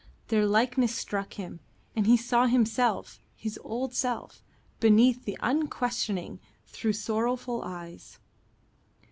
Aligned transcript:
Their 0.29 0.47
likeness 0.47 0.95
struck 0.95 1.33
him, 1.35 1.59
and 1.95 2.07
he 2.07 2.17
saw 2.17 2.47
himself, 2.47 3.21
his 3.35 3.59
old 3.63 3.93
self, 3.93 4.41
beneath 4.79 5.25
the 5.25 5.37
unquestioning 5.41 6.39
though 6.81 6.91
sorrowful 6.91 7.61
eyes. 7.63 8.17